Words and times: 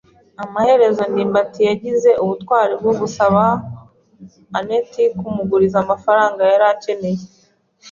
Amaherezo 0.43 1.01
ndimbati 1.11 1.61
yagize 1.69 2.09
ubutwari 2.23 2.73
bwo 2.81 2.93
gusaba 2.99 3.41
anet 4.57 4.91
kumuguriza 5.19 5.77
amafaranga 5.83 6.41
yari 6.51 6.65
akeneye. 6.73 7.23